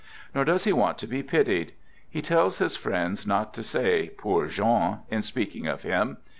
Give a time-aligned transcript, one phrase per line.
[0.33, 1.73] Nor does he want to be pitied.
[2.09, 6.17] He tells his friends not to say" poor Jean," in speaking of thim.